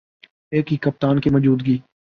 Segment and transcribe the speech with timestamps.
[0.51, 1.77] ایک ہی کپتان کی موجودگی